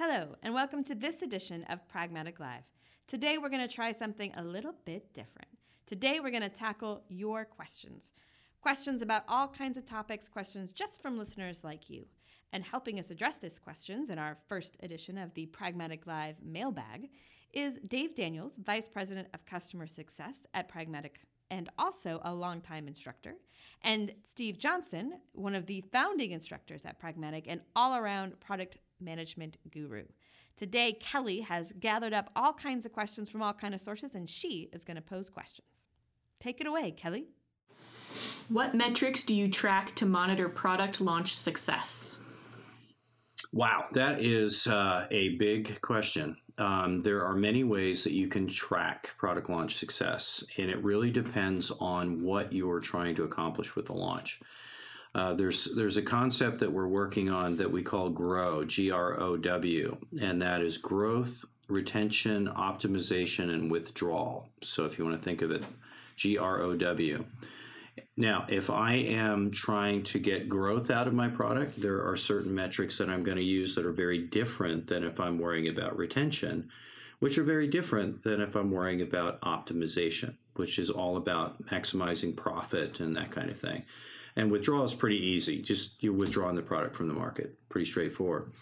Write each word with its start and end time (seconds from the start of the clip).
Hello, 0.00 0.36
and 0.44 0.54
welcome 0.54 0.84
to 0.84 0.94
this 0.94 1.22
edition 1.22 1.64
of 1.64 1.88
Pragmatic 1.88 2.38
Live. 2.38 2.62
Today, 3.08 3.36
we're 3.36 3.48
going 3.48 3.66
to 3.66 3.74
try 3.74 3.90
something 3.90 4.32
a 4.36 4.44
little 4.44 4.76
bit 4.84 5.12
different. 5.12 5.48
Today, 5.86 6.20
we're 6.20 6.30
going 6.30 6.44
to 6.44 6.48
tackle 6.48 7.02
your 7.08 7.44
questions. 7.44 8.12
Questions 8.60 9.02
about 9.02 9.24
all 9.26 9.48
kinds 9.48 9.76
of 9.76 9.84
topics, 9.84 10.28
questions 10.28 10.72
just 10.72 11.02
from 11.02 11.18
listeners 11.18 11.64
like 11.64 11.90
you. 11.90 12.06
And 12.52 12.62
helping 12.62 13.00
us 13.00 13.10
address 13.10 13.38
these 13.38 13.58
questions 13.58 14.08
in 14.08 14.20
our 14.20 14.38
first 14.46 14.76
edition 14.84 15.18
of 15.18 15.34
the 15.34 15.46
Pragmatic 15.46 16.06
Live 16.06 16.36
mailbag 16.44 17.10
is 17.52 17.80
Dave 17.84 18.14
Daniels, 18.14 18.56
Vice 18.56 18.86
President 18.86 19.26
of 19.34 19.46
Customer 19.46 19.88
Success 19.88 20.46
at 20.54 20.68
Pragmatic 20.68 21.22
and 21.50 21.70
also 21.76 22.20
a 22.22 22.32
longtime 22.32 22.86
instructor, 22.86 23.34
and 23.82 24.12
Steve 24.22 24.58
Johnson, 24.58 25.14
one 25.32 25.54
of 25.54 25.66
the 25.66 25.82
founding 25.90 26.30
instructors 26.30 26.84
at 26.84 27.00
Pragmatic 27.00 27.46
and 27.48 27.62
all 27.74 27.96
around 27.96 28.38
product 28.38 28.78
management 29.00 29.56
guru. 29.70 30.04
Today, 30.56 30.92
Kelly 30.92 31.40
has 31.40 31.72
gathered 31.78 32.12
up 32.12 32.30
all 32.34 32.52
kinds 32.52 32.84
of 32.84 32.92
questions 32.92 33.30
from 33.30 33.42
all 33.42 33.52
kinds 33.52 33.74
of 33.74 33.80
sources, 33.80 34.14
and 34.14 34.28
she 34.28 34.68
is 34.72 34.84
going 34.84 34.96
to 34.96 35.02
pose 35.02 35.30
questions. 35.30 35.88
Take 36.40 36.60
it 36.60 36.66
away, 36.66 36.90
Kelly. 36.90 37.26
What 38.48 38.74
metrics 38.74 39.24
do 39.24 39.36
you 39.36 39.48
track 39.50 39.94
to 39.96 40.06
monitor 40.06 40.48
product 40.48 41.00
launch 41.00 41.36
success? 41.36 42.18
Wow, 43.52 43.84
that 43.92 44.20
is 44.20 44.66
uh, 44.66 45.06
a 45.10 45.36
big 45.36 45.80
question. 45.80 46.36
Um, 46.58 47.02
there 47.02 47.24
are 47.24 47.34
many 47.34 47.62
ways 47.62 48.04
that 48.04 48.12
you 48.12 48.26
can 48.28 48.48
track 48.48 49.14
product 49.16 49.48
launch 49.48 49.76
success, 49.76 50.44
and 50.56 50.70
it 50.70 50.82
really 50.82 51.10
depends 51.10 51.70
on 51.70 52.22
what 52.22 52.52
you're 52.52 52.80
trying 52.80 53.14
to 53.14 53.22
accomplish 53.22 53.76
with 53.76 53.86
the 53.86 53.92
launch. 53.92 54.40
Uh, 55.14 55.34
there's 55.34 55.74
there's 55.74 55.96
a 55.96 56.02
concept 56.02 56.60
that 56.60 56.72
we're 56.72 56.86
working 56.86 57.30
on 57.30 57.56
that 57.56 57.70
we 57.70 57.82
call 57.82 58.10
GROW, 58.10 58.64
G 58.64 58.90
R 58.90 59.18
O 59.18 59.36
W, 59.36 59.96
and 60.20 60.42
that 60.42 60.60
is 60.60 60.78
growth, 60.78 61.44
retention, 61.68 62.48
optimization, 62.48 63.50
and 63.50 63.70
withdrawal. 63.70 64.48
So 64.62 64.84
if 64.84 64.98
you 64.98 65.04
want 65.04 65.16
to 65.16 65.22
think 65.22 65.42
of 65.42 65.50
it, 65.50 65.64
G 66.16 66.38
R 66.38 66.60
O 66.60 66.74
W. 66.74 67.24
Now, 68.16 68.46
if 68.48 68.70
I 68.70 68.94
am 68.94 69.50
trying 69.50 70.02
to 70.04 70.18
get 70.18 70.48
growth 70.48 70.90
out 70.90 71.08
of 71.08 71.14
my 71.14 71.28
product, 71.28 71.80
there 71.80 72.06
are 72.08 72.16
certain 72.16 72.54
metrics 72.54 72.98
that 72.98 73.08
I'm 73.08 73.22
going 73.22 73.38
to 73.38 73.42
use 73.42 73.74
that 73.74 73.86
are 73.86 73.92
very 73.92 74.18
different 74.18 74.86
than 74.86 75.04
if 75.04 75.20
I'm 75.20 75.38
worrying 75.38 75.68
about 75.68 75.96
retention, 75.96 76.68
which 77.18 77.38
are 77.38 77.44
very 77.44 77.66
different 77.66 78.22
than 78.22 78.40
if 78.40 78.54
I'm 78.54 78.70
worrying 78.70 79.00
about 79.00 79.40
optimization, 79.40 80.36
which 80.54 80.78
is 80.78 80.90
all 80.90 81.16
about 81.16 81.64
maximizing 81.66 82.36
profit 82.36 83.00
and 83.00 83.16
that 83.16 83.30
kind 83.30 83.50
of 83.50 83.58
thing. 83.58 83.84
And 84.36 84.52
withdrawal 84.52 84.84
is 84.84 84.94
pretty 84.94 85.18
easy. 85.18 85.60
Just 85.60 86.02
you're 86.02 86.12
withdrawing 86.12 86.54
the 86.54 86.62
product 86.62 86.94
from 86.94 87.08
the 87.08 87.14
market. 87.14 87.56
Pretty 87.68 87.86
straightforward. 87.86 88.52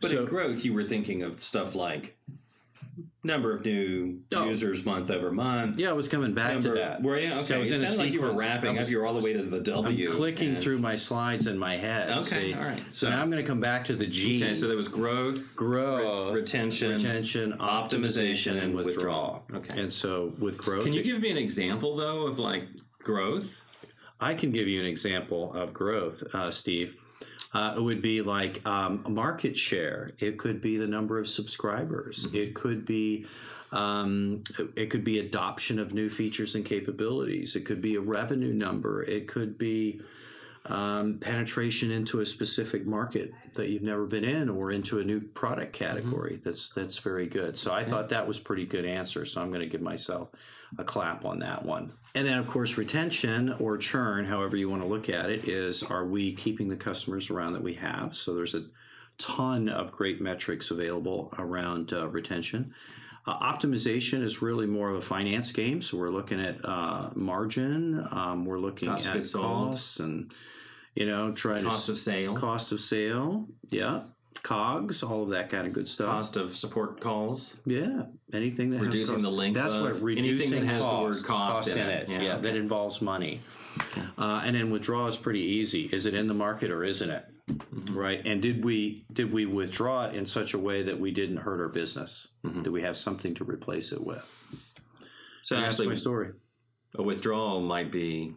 But 0.00 0.10
so, 0.10 0.20
in 0.20 0.24
growth, 0.26 0.64
you 0.64 0.72
were 0.72 0.82
thinking 0.82 1.22
of 1.22 1.42
stuff 1.42 1.74
like 1.74 2.16
number 3.22 3.52
of 3.52 3.64
new 3.64 4.20
oh. 4.34 4.48
users 4.48 4.86
month 4.86 5.10
over 5.10 5.30
month. 5.30 5.78
Yeah, 5.78 5.90
I 5.90 5.92
was 5.92 6.08
coming 6.08 6.32
back 6.32 6.54
number, 6.54 6.74
to 6.74 6.80
that. 6.80 7.02
Were 7.02 7.18
you? 7.18 7.32
Okay. 7.32 7.42
So 7.42 7.60
it 7.60 7.68
sounded 7.68 7.98
like 7.98 8.12
you 8.12 8.20
were 8.20 8.32
wrapping 8.32 8.76
was, 8.76 8.88
up. 8.88 8.92
You're 8.92 9.06
all 9.06 9.14
the 9.14 9.20
way 9.20 9.32
to 9.32 9.42
the 9.42 9.60
W. 9.60 10.10
I'm 10.10 10.16
clicking 10.16 10.50
and... 10.50 10.58
through 10.58 10.78
my 10.78 10.96
slides 10.96 11.46
in 11.46 11.58
my 11.58 11.76
head. 11.76 12.10
Okay, 12.10 12.22
see? 12.22 12.54
all 12.54 12.62
right. 12.62 12.78
So, 12.90 13.06
so, 13.06 13.10
now 13.10 13.20
I'm 13.20 13.30
going 13.30 13.42
to 13.42 13.48
come 13.48 13.60
back 13.60 13.84
to 13.86 13.94
the 13.94 14.06
G. 14.06 14.42
Okay, 14.42 14.54
so 14.54 14.68
there 14.68 14.76
was 14.76 14.88
growth, 14.88 15.56
growth, 15.56 16.34
re- 16.34 16.40
retention, 16.40 16.92
retention, 16.92 17.52
optimization, 17.54 18.62
and 18.62 18.74
withdrawal. 18.74 19.44
withdrawal. 19.46 19.62
Okay. 19.62 19.80
And 19.80 19.92
so 19.92 20.32
with 20.40 20.58
growth, 20.58 20.84
can 20.84 20.92
you 20.92 21.02
give 21.02 21.20
me 21.20 21.30
an 21.30 21.38
example 21.38 21.96
though 21.96 22.26
of 22.26 22.38
like 22.38 22.64
growth? 23.02 23.62
I 24.20 24.34
can 24.34 24.50
give 24.50 24.66
you 24.66 24.80
an 24.80 24.86
example 24.86 25.52
of 25.52 25.74
growth, 25.74 26.22
uh, 26.32 26.50
Steve. 26.50 26.96
Uh, 27.56 27.74
it 27.74 27.80
would 27.80 28.02
be 28.02 28.20
like 28.20 28.60
um, 28.66 29.02
market 29.08 29.56
share. 29.56 30.10
It 30.18 30.36
could 30.36 30.60
be 30.60 30.76
the 30.76 30.86
number 30.86 31.18
of 31.18 31.26
subscribers. 31.26 32.26
Mm-hmm. 32.26 32.36
It 32.36 32.54
could 32.54 32.84
be 32.84 33.24
um, 33.72 34.44
it 34.76 34.90
could 34.90 35.04
be 35.04 35.18
adoption 35.18 35.78
of 35.78 35.94
new 35.94 36.10
features 36.10 36.54
and 36.54 36.66
capabilities. 36.66 37.56
It 37.56 37.64
could 37.64 37.80
be 37.80 37.94
a 37.94 38.00
revenue 38.00 38.52
number. 38.52 39.02
It 39.02 39.26
could 39.26 39.56
be 39.56 40.02
um, 40.66 41.18
penetration 41.18 41.90
into 41.90 42.20
a 42.20 42.26
specific 42.26 42.86
market 42.86 43.32
that 43.54 43.68
you've 43.68 43.82
never 43.82 44.06
been 44.06 44.24
in, 44.24 44.48
or 44.48 44.70
into 44.70 44.98
a 44.98 45.04
new 45.04 45.20
product 45.20 45.72
category. 45.72 46.34
Mm-hmm. 46.34 46.48
That's 46.48 46.70
that's 46.70 46.98
very 46.98 47.26
good. 47.26 47.56
So 47.56 47.72
I 47.72 47.84
thought 47.84 48.08
that 48.10 48.26
was 48.26 48.38
pretty 48.38 48.66
good 48.66 48.84
answer. 48.84 49.24
So 49.24 49.40
I'm 49.40 49.48
going 49.48 49.60
to 49.60 49.66
give 49.68 49.82
myself 49.82 50.30
a 50.78 50.84
clap 50.84 51.24
on 51.24 51.38
that 51.40 51.64
one. 51.64 51.92
And 52.14 52.26
then, 52.26 52.38
of 52.38 52.46
course, 52.46 52.76
retention 52.76 53.52
or 53.60 53.78
churn, 53.78 54.24
however 54.24 54.56
you 54.56 54.68
want 54.68 54.82
to 54.82 54.88
look 54.88 55.08
at 55.08 55.30
it, 55.30 55.48
is 55.48 55.82
are 55.82 56.04
we 56.04 56.32
keeping 56.32 56.68
the 56.68 56.76
customers 56.76 57.30
around 57.30 57.52
that 57.52 57.62
we 57.62 57.74
have? 57.74 58.16
So 58.16 58.34
there's 58.34 58.54
a 58.54 58.64
ton 59.18 59.68
of 59.68 59.92
great 59.92 60.20
metrics 60.20 60.70
available 60.70 61.32
around 61.38 61.92
uh, 61.92 62.08
retention. 62.08 62.74
Uh, 63.26 63.38
optimization 63.40 64.22
is 64.22 64.40
really 64.40 64.66
more 64.66 64.88
of 64.90 64.96
a 64.96 65.00
finance 65.00 65.50
game. 65.50 65.80
So 65.82 65.98
we're 65.98 66.10
looking 66.10 66.40
at 66.40 66.64
uh, 66.64 67.10
margin, 67.14 68.06
um, 68.12 68.44
we're 68.44 68.60
looking 68.60 68.88
cost 68.88 69.08
at 69.08 69.32
costs, 69.32 69.98
and 69.98 70.32
you 70.94 71.06
know, 71.06 71.32
trying 71.32 71.64
cost 71.64 71.86
to 71.86 71.92
of 71.92 71.98
sale, 71.98 72.34
cost 72.34 72.70
of 72.70 72.78
sale, 72.78 73.48
yeah, 73.68 74.02
cogs, 74.42 75.02
all 75.02 75.24
of 75.24 75.30
that 75.30 75.50
kind 75.50 75.66
of 75.66 75.72
good 75.72 75.88
stuff. 75.88 76.06
Cost 76.06 76.36
of 76.36 76.54
support 76.54 77.00
calls. 77.00 77.56
Yeah, 77.66 78.04
anything 78.32 78.70
that 78.70 78.80
reducing 78.80 79.22
the 79.22 79.30
length. 79.30 79.56
That's 79.56 79.74
what 79.74 80.00
reducing 80.00 80.54
anything 80.54 80.66
that 80.66 80.74
has 80.74 80.84
cost, 80.84 80.96
the 80.96 81.02
word 81.02 81.24
cost, 81.26 81.54
cost 81.56 81.68
in, 81.68 81.78
in 81.78 81.88
it. 81.88 82.02
it. 82.02 82.08
Yeah, 82.08 82.20
yeah 82.20 82.32
okay. 82.34 82.42
that 82.42 82.56
involves 82.56 83.02
money. 83.02 83.40
Uh, 84.16 84.42
and 84.44 84.56
then 84.56 84.70
withdrawal 84.70 85.08
is 85.08 85.16
pretty 85.16 85.40
easy. 85.40 85.90
Is 85.92 86.06
it 86.06 86.14
in 86.14 86.28
the 86.28 86.34
market 86.34 86.70
or 86.70 86.84
isn't 86.84 87.10
it? 87.10 87.26
Mm-hmm. 87.50 87.96
Right. 87.96 88.22
And 88.24 88.42
did 88.42 88.64
we 88.64 89.04
did 89.12 89.32
we 89.32 89.46
withdraw 89.46 90.06
it 90.06 90.14
in 90.14 90.26
such 90.26 90.54
a 90.54 90.58
way 90.58 90.82
that 90.82 90.98
we 90.98 91.10
didn't 91.12 91.38
hurt 91.38 91.60
our 91.60 91.68
business? 91.68 92.28
Mm-hmm. 92.44 92.62
Did 92.62 92.72
we 92.72 92.82
have 92.82 92.96
something 92.96 93.34
to 93.34 93.44
replace 93.44 93.92
it 93.92 94.04
with? 94.04 94.24
So 95.42 95.56
and 95.56 95.64
actually, 95.64 95.88
my 95.88 95.94
story. 95.94 96.32
A 96.98 97.02
withdrawal 97.02 97.60
might 97.60 97.90
be 97.90 98.34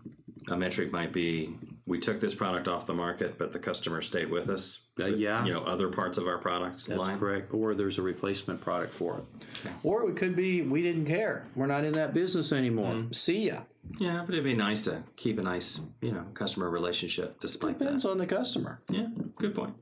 a 0.48 0.58
metric 0.58 0.92
might 0.92 1.14
be 1.14 1.56
we 1.90 1.98
took 1.98 2.20
this 2.20 2.36
product 2.36 2.68
off 2.68 2.86
the 2.86 2.94
market, 2.94 3.40
but 3.40 3.52
the 3.52 3.58
customer 3.58 4.02
stayed 4.02 4.30
with 4.30 4.48
us. 4.50 4.90
Uh, 5.00 5.08
yeah, 5.08 5.44
you 5.44 5.52
know 5.52 5.62
other 5.64 5.90
parts 5.90 6.20
of 6.20 6.28
our 6.28 6.38
product. 6.38 6.86
That's 6.86 7.00
line. 7.00 7.18
correct. 7.18 7.52
Or 7.52 7.74
there's 7.74 7.98
a 7.98 8.04
replacement 8.04 8.62
product 8.62 8.94
for 8.94 9.18
it. 9.18 9.24
Okay. 9.60 9.76
Or 9.84 10.08
it 10.08 10.16
could 10.16 10.36
be 10.36 10.62
we 10.62 10.84
didn't 10.84 11.06
care. 11.06 11.48
We're 11.56 11.66
not 11.66 11.84
in 11.84 11.94
that 11.94 12.14
business 12.14 12.54
anymore. 12.54 12.94
Mm-hmm. 12.94 13.12
See 13.14 13.48
ya. 13.48 13.62
Yeah, 13.98 14.22
but 14.24 14.34
it'd 14.36 14.44
be 14.44 14.54
nice 14.54 14.84
to 14.84 15.04
keep 15.16 15.40
a 15.40 15.42
nice 15.42 15.82
you 16.02 16.12
know 16.12 16.26
customer 16.36 16.70
relationship 16.70 17.40
despite 17.42 17.80
that. 17.80 17.86
Depends 17.86 18.04
that. 18.04 18.12
on 18.12 18.18
the 18.20 18.28
customer. 18.28 18.82
Yeah, 18.90 19.08
good 19.38 19.56
point. 19.56 19.74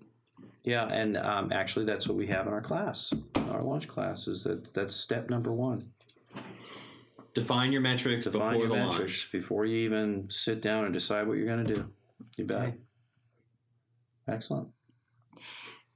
Yeah, 0.63 0.87
and 0.87 1.17
um, 1.17 1.51
actually, 1.51 1.85
that's 1.85 2.07
what 2.07 2.17
we 2.17 2.27
have 2.27 2.47
in 2.47 2.53
our 2.53 2.61
class, 2.61 3.13
our 3.49 3.61
launch 3.61 3.87
class. 3.87 4.27
Is 4.27 4.43
that 4.43 4.73
that's 4.73 4.95
step 4.95 5.29
number 5.29 5.51
one. 5.51 5.79
Define 7.37 7.71
your 7.71 7.81
metrics 7.81 8.25
Define 8.25 8.53
before 8.53 8.65
your 8.65 8.67
the 8.67 8.75
metrics 8.75 9.25
launch. 9.25 9.31
before 9.31 9.65
you 9.65 9.77
even 9.77 10.27
sit 10.27 10.59
down 10.59 10.85
and 10.85 10.93
decide 10.93 11.27
what 11.27 11.37
you're 11.37 11.45
going 11.45 11.63
to 11.63 11.73
do. 11.75 11.91
You 12.35 12.45
bet. 12.45 12.57
Okay. 12.61 12.73
Excellent. 14.27 14.69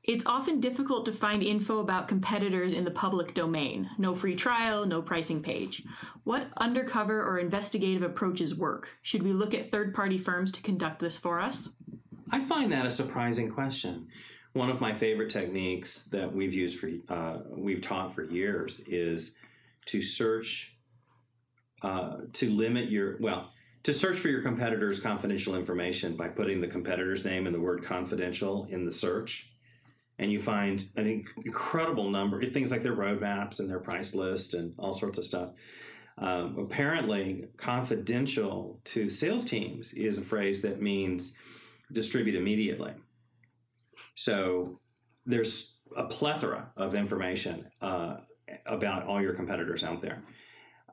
It's 0.03 0.27
often 0.27 0.59
difficult 0.59 1.07
to 1.07 1.11
find 1.11 1.41
info 1.41 1.79
about 1.79 2.07
competitors 2.07 2.73
in 2.73 2.85
the 2.85 2.91
public 2.91 3.33
domain. 3.33 3.89
No 3.97 4.13
free 4.13 4.35
trial, 4.35 4.85
no 4.85 5.01
pricing 5.01 5.41
page. 5.41 5.81
What 6.23 6.47
undercover 6.57 7.23
or 7.23 7.39
investigative 7.39 8.03
approaches 8.03 8.55
work? 8.55 8.89
Should 9.01 9.23
we 9.23 9.33
look 9.33 9.55
at 9.55 9.71
third 9.71 9.95
party 9.95 10.19
firms 10.19 10.51
to 10.51 10.61
conduct 10.61 10.99
this 10.99 11.17
for 11.17 11.41
us? 11.41 11.75
I 12.31 12.39
find 12.39 12.71
that 12.71 12.85
a 12.85 12.91
surprising 12.91 13.51
question. 13.51 14.07
One 14.53 14.69
of 14.69 14.79
my 14.79 14.93
favorite 14.93 15.31
techniques 15.31 16.03
that 16.05 16.31
we've 16.33 16.53
used 16.53 16.77
for, 16.77 16.89
uh, 17.09 17.39
we've 17.49 17.81
taught 17.81 18.13
for 18.13 18.23
years 18.23 18.79
is 18.81 19.37
to 19.85 20.01
search 20.03 20.70
uh, 21.83 22.17
to 22.33 22.49
limit 22.49 22.89
your 22.89 23.17
well 23.19 23.51
to 23.83 23.93
search 23.93 24.17
for 24.17 24.27
your 24.27 24.41
competitor's 24.41 24.99
confidential 24.99 25.55
information 25.55 26.15
by 26.15 26.27
putting 26.27 26.61
the 26.61 26.67
competitor's 26.67 27.25
name 27.25 27.45
and 27.45 27.55
the 27.55 27.59
word 27.59 27.83
confidential 27.83 28.67
in 28.69 28.85
the 28.85 28.91
search. 28.91 29.49
And 30.19 30.31
you 30.31 30.39
find 30.39 30.87
an 30.95 31.25
incredible 31.43 32.09
number 32.09 32.39
of 32.39 32.49
things 32.49 32.69
like 32.69 32.83
their 32.83 32.95
roadmaps 32.95 33.59
and 33.59 33.67
their 33.67 33.79
price 33.79 34.13
list 34.13 34.53
and 34.53 34.75
all 34.77 34.93
sorts 34.93 35.17
of 35.17 35.25
stuff. 35.25 35.53
Um, 36.19 36.57
apparently 36.59 37.47
confidential 37.57 38.79
to 38.85 39.09
sales 39.09 39.43
teams 39.43 39.93
is 39.93 40.19
a 40.19 40.21
phrase 40.21 40.61
that 40.61 40.79
means 40.79 41.35
distribute 41.91 42.35
immediately. 42.35 42.93
So 44.13 44.79
there's 45.25 45.81
a 45.97 46.05
plethora 46.05 46.71
of 46.77 46.93
information 46.93 47.71
uh, 47.81 48.17
about 48.67 49.07
all 49.07 49.21
your 49.21 49.33
competitors 49.33 49.83
out 49.83 50.01
there. 50.01 50.21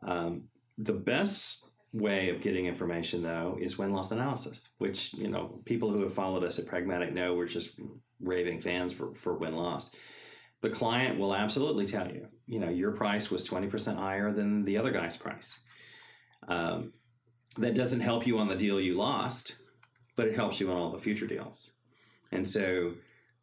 Um, 0.03 0.45
the 0.79 0.95
best 0.95 1.69
way 1.93 2.31
of 2.31 2.41
getting 2.41 2.67
information, 2.67 3.23
though, 3.23 3.59
is 3.61 3.79
win 3.79 3.93
loss 3.93 4.13
analysis, 4.13 4.71
which, 4.79 5.13
you 5.15 5.29
know, 5.29 5.61
people 5.65 5.91
who 5.91 6.03
have 6.03 6.15
followed 6.15 6.45
us 6.45 6.59
at 6.59 6.67
Pragmatic 6.67 7.13
know 7.13 7.35
we're 7.35 7.47
just 7.47 7.79
raving 8.21 8.61
fans 8.61 8.93
for, 8.93 9.15
for 9.15 9.35
win 9.35 9.57
loss. 9.57 9.95
The 10.61 10.71
client 10.71 11.19
will 11.19 11.35
absolutely 11.35 11.87
tell 11.87 12.09
you, 12.09 12.29
you 12.47 12.59
know, 12.59 12.69
your 12.69 12.93
price 12.93 13.31
was 13.31 13.49
20% 13.49 13.97
higher 13.97 14.33
than 14.33 14.65
the 14.65 14.79
other 14.79 14.91
guy's 14.91 15.17
price. 15.17 15.61
Um, 16.47 16.93
that 17.57 17.75
doesn't 17.75 18.01
help 18.01 18.27
you 18.27 18.39
on 18.39 18.49
the 18.49 18.57
deal 18.57 18.81
you 18.81 18.95
lost, 18.95 19.57
but 20.17 20.29
it 20.29 20.35
helps 20.35 20.61
you 20.61 20.71
on 20.71 20.77
all 20.77 20.91
the 20.91 20.99
future 20.99 21.27
deals. 21.27 21.71
And 22.31 22.47
so 22.47 22.95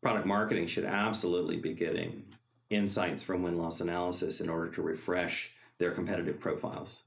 product 0.02 0.26
marketing 0.26 0.68
should 0.68 0.86
absolutely 0.86 1.58
be 1.58 1.74
getting 1.74 2.26
insights 2.70 3.24
from 3.24 3.44
win 3.44 3.58
loss 3.58 3.82
analysis 3.82 4.42
in 4.42 4.50
order 4.50 4.70
to 4.72 4.82
refresh 4.82 5.52
their 5.78 5.92
competitive 5.92 6.40
profiles. 6.40 7.04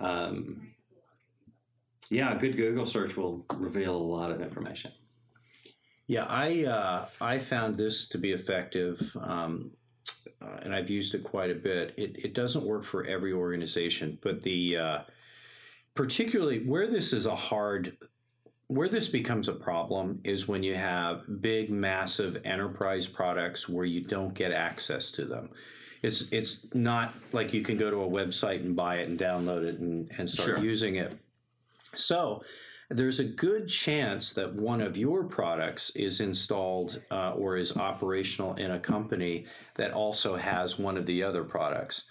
Um, 0.00 0.72
yeah, 2.10 2.34
a 2.34 2.38
good 2.38 2.56
Google 2.56 2.86
search 2.86 3.16
will 3.16 3.46
reveal 3.54 3.96
a 3.96 3.96
lot 3.96 4.30
of 4.30 4.40
information. 4.40 4.92
Yeah, 6.06 6.26
I 6.28 6.64
uh, 6.64 7.06
I 7.20 7.38
found 7.38 7.78
this 7.78 8.08
to 8.08 8.18
be 8.18 8.32
effective, 8.32 9.00
um, 9.20 9.72
uh, 10.42 10.58
and 10.62 10.74
I've 10.74 10.90
used 10.90 11.14
it 11.14 11.24
quite 11.24 11.50
a 11.50 11.54
bit. 11.54 11.94
It 11.96 12.16
it 12.24 12.34
doesn't 12.34 12.64
work 12.64 12.84
for 12.84 13.06
every 13.06 13.32
organization, 13.32 14.18
but 14.20 14.42
the 14.42 14.76
uh, 14.76 14.98
particularly 15.94 16.64
where 16.66 16.86
this 16.86 17.12
is 17.12 17.26
a 17.26 17.36
hard 17.36 17.96
where 18.68 18.88
this 18.88 19.08
becomes 19.08 19.48
a 19.48 19.52
problem 19.52 20.20
is 20.24 20.48
when 20.48 20.62
you 20.62 20.74
have 20.74 21.22
big 21.40 21.70
massive 21.70 22.40
enterprise 22.44 23.06
products 23.06 23.68
where 23.68 23.84
you 23.84 24.02
don't 24.02 24.34
get 24.34 24.52
access 24.52 25.10
to 25.12 25.24
them 25.24 25.50
it's 26.02 26.32
it's 26.32 26.74
not 26.74 27.12
like 27.32 27.54
you 27.54 27.62
can 27.62 27.76
go 27.76 27.90
to 27.90 28.02
a 28.02 28.08
website 28.08 28.60
and 28.60 28.74
buy 28.76 28.96
it 28.96 29.08
and 29.08 29.18
download 29.18 29.64
it 29.64 29.78
and, 29.78 30.10
and 30.18 30.28
start 30.28 30.48
Sure. 30.48 30.58
using 30.58 30.96
it 30.96 31.16
so 31.94 32.42
there's 32.92 33.20
a 33.20 33.24
good 33.24 33.68
chance 33.68 34.34
that 34.34 34.54
one 34.54 34.82
of 34.82 34.96
your 34.96 35.24
products 35.24 35.90
is 35.96 36.20
installed 36.20 37.00
uh, 37.10 37.32
or 37.32 37.56
is 37.56 37.76
operational 37.76 38.54
in 38.54 38.70
a 38.70 38.78
company 38.78 39.46
that 39.76 39.92
also 39.92 40.36
has 40.36 40.78
one 40.78 40.98
of 40.98 41.06
the 41.06 41.22
other 41.22 41.42
products. 41.42 42.04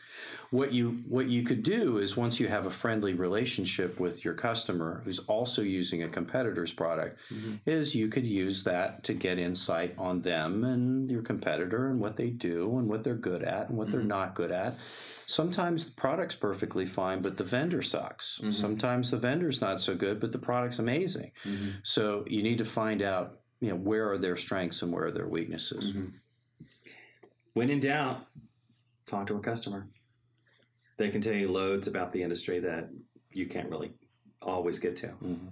What 0.51 0.73
you 0.73 1.03
what 1.07 1.27
you 1.27 1.43
could 1.43 1.63
do 1.63 1.97
is 1.97 2.17
once 2.17 2.37
you 2.37 2.49
have 2.49 2.65
a 2.65 2.69
friendly 2.69 3.13
relationship 3.13 4.01
with 4.01 4.25
your 4.25 4.33
customer 4.33 5.01
who's 5.05 5.19
also 5.19 5.61
using 5.61 6.03
a 6.03 6.09
competitor's 6.09 6.73
product, 6.73 7.15
mm-hmm. 7.33 7.55
is 7.65 7.95
you 7.95 8.09
could 8.09 8.25
use 8.25 8.65
that 8.65 9.05
to 9.05 9.13
get 9.13 9.39
insight 9.39 9.95
on 9.97 10.21
them 10.23 10.65
and 10.65 11.09
your 11.09 11.21
competitor 11.21 11.89
and 11.89 12.01
what 12.01 12.17
they 12.17 12.29
do 12.29 12.77
and 12.77 12.89
what 12.89 13.05
they're 13.05 13.15
good 13.15 13.43
at 13.43 13.69
and 13.69 13.77
what 13.77 13.91
they're 13.91 14.01
mm-hmm. 14.01 14.09
not 14.09 14.35
good 14.35 14.51
at. 14.51 14.75
Sometimes 15.25 15.85
the 15.85 15.93
product's 15.93 16.35
perfectly 16.35 16.85
fine, 16.85 17.21
but 17.21 17.37
the 17.37 17.45
vendor 17.45 17.81
sucks. 17.81 18.39
Mm-hmm. 18.39 18.51
Sometimes 18.51 19.09
the 19.09 19.17
vendor's 19.17 19.61
not 19.61 19.79
so 19.79 19.95
good, 19.95 20.19
but 20.19 20.33
the 20.33 20.37
product's 20.37 20.79
amazing. 20.79 21.31
So 21.83 22.25
you 22.27 22.43
need 22.43 22.57
to 22.57 22.65
find 22.65 23.01
out, 23.01 23.39
you 23.61 23.69
know, 23.69 23.77
where 23.77 24.11
are 24.11 24.17
their 24.17 24.35
strengths 24.35 24.81
and 24.81 24.91
where 24.91 25.05
are 25.05 25.11
their 25.11 25.29
weaknesses. 25.29 25.93
When 27.53 27.69
in 27.69 27.79
doubt, 27.79 28.27
talk 29.05 29.27
to 29.27 29.37
a 29.37 29.39
customer. 29.39 29.87
They 31.01 31.09
can 31.09 31.21
tell 31.21 31.33
you 31.33 31.51
loads 31.51 31.87
about 31.87 32.11
the 32.11 32.21
industry 32.21 32.59
that 32.59 32.89
you 33.31 33.47
can't 33.47 33.69
really 33.71 33.91
always 34.39 34.77
get 34.77 34.95
to. 34.97 35.07
Mm-hmm. 35.07 35.47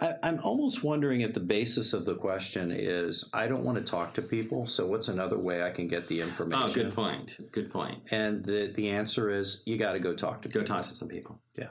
I, 0.00 0.14
I'm 0.24 0.40
almost 0.40 0.82
wondering 0.82 1.20
if 1.20 1.32
the 1.34 1.40
basis 1.40 1.92
of 1.92 2.04
the 2.04 2.16
question 2.16 2.72
is 2.72 3.30
I 3.32 3.46
don't 3.46 3.62
want 3.62 3.78
to 3.78 3.84
talk 3.84 4.14
to 4.14 4.22
people, 4.22 4.66
so 4.66 4.84
what's 4.88 5.06
another 5.06 5.38
way 5.38 5.62
I 5.62 5.70
can 5.70 5.86
get 5.86 6.08
the 6.08 6.18
information? 6.18 6.62
Oh, 6.64 6.72
good 6.72 6.94
point. 6.96 7.38
Good 7.52 7.70
point. 7.70 7.98
And 8.10 8.44
the 8.44 8.72
the 8.74 8.90
answer 8.90 9.30
is 9.30 9.62
you 9.66 9.76
got 9.76 9.92
to 9.92 10.00
go 10.00 10.14
talk 10.14 10.42
to 10.42 10.48
Go 10.48 10.60
people. 10.60 10.74
talk 10.74 10.84
to 10.84 10.90
some 10.90 11.06
people. 11.06 11.38
Yeah. 11.56 11.68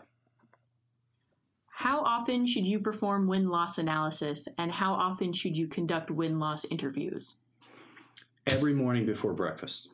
How 1.67 1.99
often 1.99 2.47
should 2.47 2.65
you 2.65 2.79
perform 2.79 3.27
win 3.27 3.49
loss 3.49 3.77
analysis, 3.77 4.47
and 4.57 4.71
how 4.71 4.93
often 4.93 5.33
should 5.33 5.57
you 5.57 5.67
conduct 5.67 6.09
win 6.09 6.39
loss 6.39 6.63
interviews? 6.71 7.35
Every 8.47 8.73
morning 8.73 9.05
before 9.05 9.33
breakfast. 9.33 9.89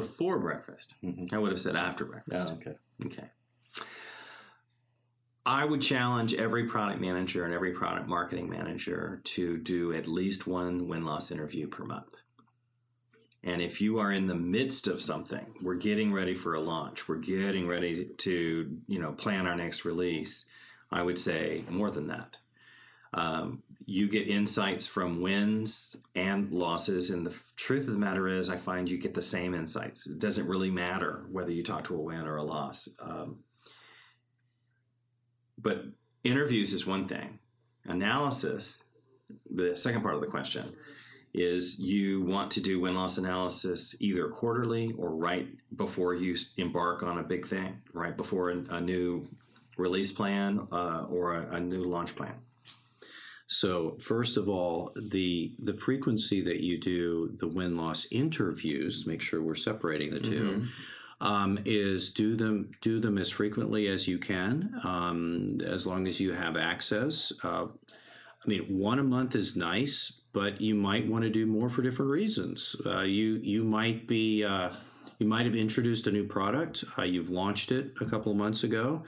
Before 0.00 0.38
breakfast. 0.38 0.94
Mhm. 1.02 1.32
I 1.32 1.38
would 1.38 1.50
have 1.50 1.60
said 1.60 1.76
after 1.76 2.04
breakfast. 2.04 2.48
okay. 2.48 2.74
Okay. 3.04 3.30
I 5.44 5.64
would 5.64 5.80
challenge 5.80 6.34
every 6.34 6.64
product 6.66 7.00
manager 7.00 7.44
and 7.44 7.54
every 7.54 7.72
product 7.72 8.08
marketing 8.08 8.50
manager 8.50 9.20
to 9.24 9.58
do 9.58 9.92
at 9.92 10.08
least 10.08 10.46
one 10.46 10.88
win 10.88 11.04
loss 11.04 11.30
interview 11.30 11.68
per 11.68 11.84
month. 11.84 12.16
And 13.44 13.62
if 13.62 13.80
you 13.80 14.00
are 14.00 14.10
in 14.10 14.26
the 14.26 14.34
midst 14.34 14.88
of 14.88 15.00
something, 15.00 15.54
we're 15.62 15.76
getting 15.76 16.12
ready 16.12 16.34
for 16.34 16.54
a 16.54 16.60
launch, 16.60 17.08
we're 17.08 17.18
getting 17.18 17.68
ready 17.68 18.06
to, 18.18 18.80
you 18.88 18.98
know, 18.98 19.12
plan 19.12 19.46
our 19.46 19.54
next 19.54 19.84
release, 19.84 20.46
I 20.90 21.04
would 21.04 21.18
say 21.18 21.64
more 21.70 21.92
than 21.92 22.08
that. 22.08 22.38
Um, 23.14 23.62
you 23.86 24.08
get 24.08 24.28
insights 24.28 24.86
from 24.86 25.20
wins 25.20 25.96
and 26.14 26.50
losses. 26.50 27.10
And 27.10 27.24
the 27.24 27.36
truth 27.54 27.86
of 27.86 27.94
the 27.94 28.00
matter 28.00 28.26
is, 28.26 28.50
I 28.50 28.56
find 28.56 28.88
you 28.88 28.98
get 28.98 29.14
the 29.14 29.22
same 29.22 29.54
insights. 29.54 30.06
It 30.06 30.18
doesn't 30.18 30.48
really 30.48 30.70
matter 30.70 31.26
whether 31.30 31.52
you 31.52 31.62
talk 31.62 31.84
to 31.84 31.94
a 31.94 32.00
win 32.00 32.26
or 32.26 32.36
a 32.36 32.42
loss. 32.42 32.88
Um, 33.00 33.38
but 35.56 35.84
interviews 36.24 36.72
is 36.72 36.86
one 36.86 37.06
thing. 37.06 37.38
Analysis, 37.86 38.84
the 39.48 39.76
second 39.76 40.02
part 40.02 40.14
of 40.16 40.20
the 40.20 40.26
question, 40.26 40.74
is 41.32 41.78
you 41.78 42.22
want 42.22 42.50
to 42.50 42.60
do 42.60 42.80
win 42.80 42.94
loss 42.94 43.18
analysis 43.18 43.94
either 44.00 44.28
quarterly 44.28 44.92
or 44.96 45.14
right 45.14 45.48
before 45.76 46.14
you 46.14 46.36
embark 46.56 47.02
on 47.02 47.18
a 47.18 47.22
big 47.22 47.46
thing, 47.46 47.82
right 47.92 48.16
before 48.16 48.50
a, 48.50 48.56
a 48.70 48.80
new 48.80 49.28
release 49.76 50.12
plan 50.12 50.66
uh, 50.72 51.04
or 51.08 51.34
a, 51.34 51.56
a 51.56 51.60
new 51.60 51.82
launch 51.82 52.16
plan. 52.16 52.34
So 53.46 53.96
first 54.00 54.36
of 54.36 54.48
all, 54.48 54.92
the 54.96 55.54
the 55.58 55.74
frequency 55.74 56.40
that 56.42 56.60
you 56.60 56.78
do 56.78 57.36
the 57.38 57.48
win 57.48 57.76
loss 57.76 58.06
interviews, 58.10 59.06
make 59.06 59.22
sure 59.22 59.40
we're 59.40 59.54
separating 59.54 60.10
the 60.10 60.20
2 60.20 60.64
um, 61.20 61.58
is 61.64 62.10
do 62.10 62.36
them 62.36 62.72
do 62.80 63.00
them 63.00 63.18
as 63.18 63.30
frequently 63.30 63.88
as 63.88 64.06
you 64.06 64.18
can, 64.18 64.74
um, 64.84 65.60
as 65.64 65.86
long 65.86 66.06
as 66.06 66.20
you 66.20 66.32
have 66.32 66.56
access. 66.56 67.32
Uh, 67.42 67.66
I 67.66 68.48
mean, 68.48 68.78
one 68.78 68.98
a 68.98 69.04
month 69.04 69.34
is 69.34 69.56
nice, 69.56 70.20
but 70.32 70.60
you 70.60 70.74
might 70.74 71.06
want 71.06 71.24
to 71.24 71.30
do 71.30 71.46
more 71.46 71.70
for 71.70 71.82
different 71.82 72.10
reasons. 72.10 72.76
Uh, 72.84 73.00
you 73.00 73.40
you 73.42 73.62
might 73.62 74.06
be 74.06 74.44
uh, 74.44 74.70
you 75.18 75.26
might 75.26 75.46
have 75.46 75.56
introduced 75.56 76.06
a 76.06 76.12
new 76.12 76.26
product. 76.26 76.84
Uh, 76.98 77.02
you've 77.02 77.30
launched 77.30 77.72
it 77.72 77.92
a 78.00 78.04
couple 78.04 78.32
of 78.32 78.38
months 78.38 78.62
ago. 78.62 79.04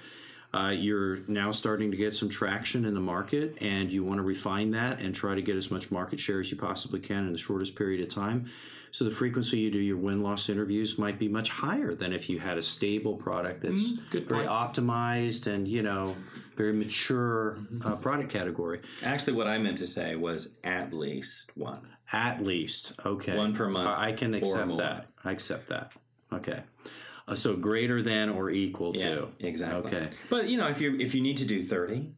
Uh, 0.52 0.70
you're 0.74 1.18
now 1.28 1.50
starting 1.50 1.90
to 1.90 1.96
get 1.96 2.14
some 2.14 2.28
traction 2.28 2.86
in 2.86 2.94
the 2.94 3.00
market, 3.00 3.58
and 3.60 3.92
you 3.92 4.02
want 4.02 4.18
to 4.18 4.22
refine 4.22 4.70
that 4.70 4.98
and 4.98 5.14
try 5.14 5.34
to 5.34 5.42
get 5.42 5.56
as 5.56 5.70
much 5.70 5.90
market 5.90 6.18
share 6.18 6.40
as 6.40 6.50
you 6.50 6.56
possibly 6.56 7.00
can 7.00 7.26
in 7.26 7.32
the 7.32 7.38
shortest 7.38 7.76
period 7.76 8.00
of 8.00 8.08
time. 8.08 8.46
So 8.90 9.04
the 9.04 9.10
frequency 9.10 9.58
you 9.58 9.70
do 9.70 9.78
your 9.78 9.98
win 9.98 10.22
loss 10.22 10.48
interviews 10.48 10.98
might 10.98 11.18
be 11.18 11.28
much 11.28 11.50
higher 11.50 11.94
than 11.94 12.12
if 12.12 12.30
you 12.30 12.38
had 12.38 12.56
a 12.56 12.62
stable 12.62 13.16
product 13.16 13.60
that's 13.60 13.92
good 14.10 14.26
very 14.28 14.46
optimized 14.46 15.46
and 15.46 15.68
you 15.68 15.82
know 15.82 16.16
very 16.56 16.72
mature 16.72 17.58
uh, 17.84 17.96
product 17.96 18.30
category. 18.30 18.80
Actually, 19.02 19.34
what 19.34 19.46
I 19.46 19.58
meant 19.58 19.78
to 19.78 19.86
say 19.86 20.16
was 20.16 20.56
at 20.64 20.92
least 20.92 21.52
one. 21.56 21.90
At 22.10 22.42
least, 22.42 22.94
okay, 23.04 23.36
One 23.36 23.54
per 23.54 23.68
month 23.68 23.86
I 23.86 24.12
can 24.12 24.34
accept 24.34 24.78
that. 24.78 25.06
I 25.24 25.32
accept 25.32 25.68
that. 25.68 25.92
Okay, 26.32 26.60
uh, 27.28 27.34
so 27.34 27.54
greater 27.56 28.02
than 28.02 28.28
or 28.30 28.50
equal 28.50 28.92
to. 28.94 29.28
exactly. 29.38 29.92
Okay. 29.96 30.10
But 30.30 30.48
you 30.48 30.56
know, 30.56 30.68
if 30.68 30.80
you 30.80 30.96
if 30.98 31.14
you 31.14 31.20
need 31.20 31.36
to 31.38 31.46
do 31.46 31.62
thirty, 31.62 32.12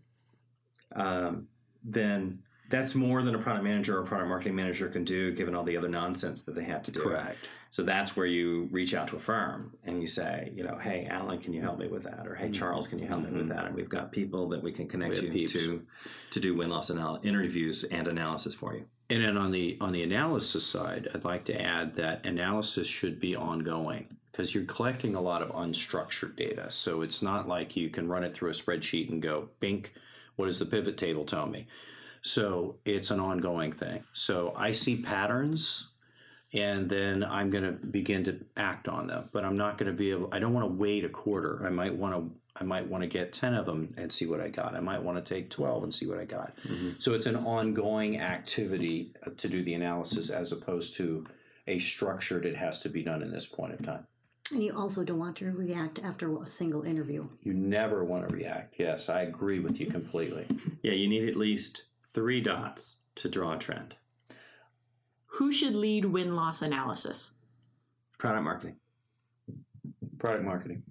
um, 0.94 1.48
then 1.84 2.42
that's 2.68 2.94
more 2.94 3.22
than 3.22 3.34
a 3.34 3.38
product 3.38 3.64
manager 3.64 3.98
or 3.98 4.02
a 4.02 4.06
product 4.06 4.28
marketing 4.28 4.54
manager 4.54 4.88
can 4.88 5.02
do, 5.04 5.32
given 5.32 5.54
all 5.56 5.64
the 5.64 5.76
other 5.76 5.88
nonsense 5.88 6.44
that 6.44 6.54
they 6.54 6.62
have 6.64 6.82
to 6.84 6.92
do. 6.92 7.00
Correct. 7.00 7.36
So 7.70 7.82
that's 7.84 8.16
where 8.16 8.26
you 8.26 8.68
reach 8.72 8.94
out 8.94 9.08
to 9.08 9.16
a 9.16 9.18
firm 9.18 9.76
and 9.84 10.00
you 10.00 10.06
say, 10.08 10.52
you 10.54 10.64
know, 10.64 10.76
hey, 10.78 11.06
Alan, 11.08 11.38
can 11.38 11.52
you 11.52 11.60
help 11.62 11.78
me 11.78 11.86
with 11.86 12.02
that? 12.04 12.26
Or 12.26 12.34
hey, 12.34 12.50
Charles, 12.50 12.88
can 12.88 12.98
you 12.98 13.06
help 13.06 13.22
me 13.22 13.30
with 13.36 13.48
that? 13.48 13.64
And 13.66 13.74
we've 13.76 13.88
got 13.88 14.10
people 14.10 14.48
that 14.48 14.62
we 14.62 14.72
can 14.72 14.88
connect 14.88 15.14
Mm-hmm. 15.14 15.32
We 15.32 15.40
you 15.40 15.48
peeps. 15.48 15.52
to 15.54 15.86
to 16.32 16.40
do 16.40 16.54
win 16.56 16.68
loss 16.70 16.90
anal- 16.90 17.20
interviews 17.24 17.84
and 17.84 18.06
analysis 18.08 18.54
for 18.54 18.74
you. 18.74 18.86
And 19.08 19.24
then 19.24 19.36
on 19.36 19.50
the 19.50 19.76
on 19.80 19.92
the 19.92 20.02
analysis 20.04 20.64
side, 20.66 21.08
I'd 21.14 21.24
like 21.24 21.44
to 21.46 21.60
add 21.60 21.96
that 21.96 22.24
analysis 22.26 22.86
should 22.88 23.18
be 23.20 23.34
ongoing 23.34 24.16
because 24.30 24.54
you're 24.54 24.64
collecting 24.64 25.14
a 25.14 25.20
lot 25.20 25.42
of 25.42 25.50
unstructured 25.50 26.36
data. 26.36 26.70
So 26.70 27.02
it's 27.02 27.22
not 27.22 27.48
like 27.48 27.76
you 27.76 27.90
can 27.90 28.08
run 28.08 28.24
it 28.24 28.34
through 28.34 28.50
a 28.50 28.54
spreadsheet 28.54 29.08
and 29.08 29.22
go, 29.22 29.48
"Bink, 29.58 29.92
what 30.36 30.46
does 30.46 30.58
the 30.58 30.66
pivot 30.66 30.96
table 30.96 31.24
tell 31.24 31.46
me?" 31.46 31.66
So 32.22 32.76
it's 32.84 33.10
an 33.10 33.20
ongoing 33.20 33.72
thing. 33.72 34.04
So 34.12 34.52
I 34.56 34.72
see 34.72 35.00
patterns 35.00 35.90
and 36.52 36.88
then 36.88 37.22
I'm 37.22 37.50
going 37.50 37.64
to 37.64 37.86
begin 37.86 38.24
to 38.24 38.44
act 38.56 38.88
on 38.88 39.06
them. 39.06 39.28
But 39.32 39.44
I'm 39.44 39.56
not 39.56 39.78
going 39.78 39.90
to 39.90 39.96
be 39.96 40.10
able. 40.10 40.28
I 40.32 40.38
don't 40.38 40.52
want 40.52 40.66
to 40.66 40.72
wait 40.72 41.04
a 41.04 41.08
quarter. 41.08 41.64
I 41.64 41.70
might 41.70 41.94
want 41.94 42.14
to. 42.14 42.36
I 42.56 42.64
might 42.64 42.88
want 42.88 43.02
to 43.02 43.08
get 43.08 43.32
ten 43.32 43.54
of 43.54 43.64
them 43.66 43.94
and 43.96 44.12
see 44.12 44.26
what 44.26 44.40
I 44.40 44.48
got. 44.48 44.74
I 44.74 44.80
might 44.80 45.02
want 45.02 45.24
to 45.24 45.34
take 45.34 45.50
twelve 45.50 45.84
and 45.84 45.94
see 45.94 46.06
what 46.06 46.18
I 46.18 46.24
got. 46.24 46.52
So 46.98 47.14
it's 47.14 47.26
an 47.26 47.36
ongoing 47.36 48.20
activity 48.20 49.14
uh, 49.24 49.30
to 49.36 49.48
do 49.48 49.62
the 49.62 49.74
analysis 49.74 50.28
as 50.30 50.50
opposed 50.50 50.96
to 50.96 51.26
a 51.68 51.78
structured. 51.78 52.44
It 52.44 52.56
has 52.56 52.80
to 52.80 52.88
be 52.88 53.02
done 53.04 53.22
in 53.22 53.30
this 53.30 53.46
point 53.46 53.74
of 53.74 53.84
time. 53.84 54.06
And 54.52 54.62
you 54.62 54.76
also 54.76 55.04
don't 55.04 55.18
want 55.18 55.36
to 55.36 55.50
react 55.52 56.00
after 56.02 56.42
a 56.42 56.46
single 56.46 56.82
interview. 56.82 57.28
You 57.42 57.54
never 57.54 58.04
want 58.04 58.28
to 58.28 58.34
react. 58.34 58.74
Yes, 58.78 59.08
I 59.08 59.22
agree 59.22 59.60
with 59.60 59.80
you 59.80 59.86
completely. 59.86 60.46
Yeah, 60.82 60.92
you 60.92 61.08
need 61.08 61.28
at 61.28 61.36
least 61.36 61.84
three 62.12 62.40
dots 62.40 63.02
to 63.16 63.28
draw 63.28 63.52
a 63.52 63.58
trend. 63.58 63.96
Who 65.26 65.52
should 65.52 65.74
lead 65.74 66.04
win 66.04 66.34
loss 66.34 66.62
analysis? 66.62 67.34
Product 68.18 68.42
marketing. 68.44 68.76
Product 70.18 70.44
marketing. 70.44 70.82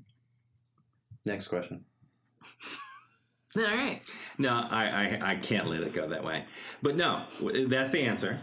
Next 1.25 1.49
question. 1.49 1.83
All 3.57 3.63
right. 3.63 4.01
No, 4.37 4.67
I, 4.69 4.85
I, 4.85 5.31
I 5.31 5.35
can't 5.35 5.67
let 5.67 5.81
it 5.81 5.91
go 5.93 6.07
that 6.07 6.23
way. 6.23 6.45
But 6.81 6.95
no, 6.95 7.23
that's 7.67 7.91
the 7.91 8.01
answer. 8.01 8.39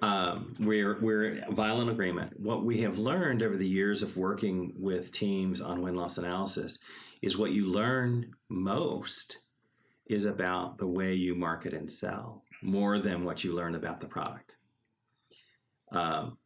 Um, 0.00 0.54
we're 0.60 1.00
we're 1.00 1.44
violent 1.50 1.90
agreement. 1.90 2.38
What 2.38 2.64
we 2.64 2.78
have 2.82 2.98
learned 2.98 3.42
over 3.42 3.56
the 3.56 3.68
years 3.68 4.02
of 4.02 4.16
working 4.16 4.72
with 4.76 5.10
teams 5.10 5.60
on 5.60 5.82
win 5.82 5.94
loss 5.94 6.18
analysis 6.18 6.78
is 7.20 7.36
what 7.36 7.50
you 7.50 7.66
learn 7.66 8.32
most 8.48 9.38
is 10.06 10.24
about 10.24 10.78
the 10.78 10.86
way 10.86 11.14
you 11.14 11.34
market 11.34 11.74
and 11.74 11.90
sell 11.90 12.44
more 12.62 12.98
than 12.98 13.24
what 13.24 13.42
you 13.42 13.54
learn 13.54 13.74
about 13.74 13.98
the 13.98 14.06
product. 14.06 14.54
Um, 15.92 16.38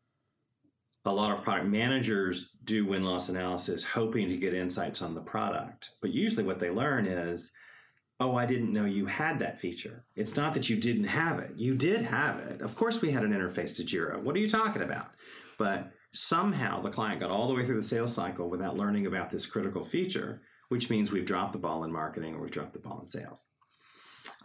a 1.04 1.12
lot 1.12 1.32
of 1.32 1.42
product 1.42 1.68
managers 1.68 2.56
do 2.64 2.86
win 2.86 3.04
loss 3.04 3.28
analysis 3.28 3.84
hoping 3.84 4.28
to 4.28 4.36
get 4.36 4.54
insights 4.54 5.02
on 5.02 5.14
the 5.14 5.20
product, 5.20 5.90
but 6.00 6.12
usually 6.12 6.44
what 6.44 6.58
they 6.58 6.70
learn 6.70 7.06
is 7.06 7.52
oh, 8.22 8.36
I 8.36 8.46
didn't 8.46 8.72
know 8.72 8.84
you 8.84 9.06
had 9.06 9.40
that 9.40 9.58
feature. 9.58 10.04
It's 10.14 10.36
not 10.36 10.54
that 10.54 10.70
you 10.70 10.76
didn't 10.76 11.04
have 11.04 11.40
it. 11.40 11.50
You 11.56 11.74
did 11.74 12.02
have 12.02 12.38
it. 12.38 12.60
Of 12.60 12.76
course, 12.76 13.02
we 13.02 13.10
had 13.10 13.24
an 13.24 13.32
interface 13.32 13.74
to 13.76 13.82
Jira. 13.82 14.22
What 14.22 14.36
are 14.36 14.38
you 14.38 14.48
talking 14.48 14.82
about? 14.82 15.08
But 15.58 15.90
somehow 16.12 16.80
the 16.80 16.90
client 16.90 17.18
got 17.18 17.30
all 17.30 17.48
the 17.48 17.54
way 17.54 17.64
through 17.66 17.76
the 17.76 17.82
sales 17.82 18.14
cycle 18.14 18.48
without 18.48 18.76
learning 18.76 19.06
about 19.06 19.30
this 19.30 19.44
critical 19.44 19.82
feature, 19.82 20.40
which 20.68 20.88
means 20.88 21.10
we've 21.10 21.26
dropped 21.26 21.52
the 21.52 21.58
ball 21.58 21.82
in 21.82 21.92
marketing 21.92 22.36
or 22.36 22.42
we've 22.42 22.52
dropped 22.52 22.74
the 22.74 22.78
ball 22.78 23.00
in 23.00 23.08
sales. 23.08 23.48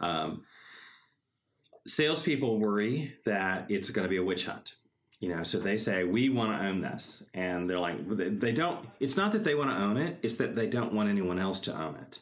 Um, 0.00 0.42
salespeople 1.86 2.58
worry 2.58 3.14
that 3.26 3.70
it's 3.70 3.90
going 3.90 4.06
to 4.06 4.10
be 4.10 4.16
a 4.16 4.24
witch 4.24 4.46
hunt. 4.46 4.74
You 5.20 5.28
know, 5.34 5.44
so 5.44 5.58
they 5.58 5.76
say 5.76 6.02
we 6.04 6.28
want 6.28 6.56
to 6.56 6.66
own 6.66 6.80
this, 6.80 7.24
and 7.34 7.68
they're 7.68 7.80
like, 7.80 7.96
they 8.08 8.52
don't. 8.52 8.88
It's 9.00 9.16
not 9.16 9.32
that 9.32 9.42
they 9.42 9.56
want 9.56 9.70
to 9.70 9.76
own 9.76 9.96
it; 9.96 10.16
it's 10.22 10.36
that 10.36 10.54
they 10.54 10.68
don't 10.68 10.92
want 10.92 11.08
anyone 11.08 11.40
else 11.40 11.58
to 11.60 11.76
own 11.76 11.96
it 11.96 12.20